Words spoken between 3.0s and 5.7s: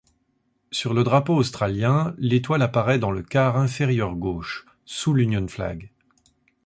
le quart inférieur gauche, sous l'Union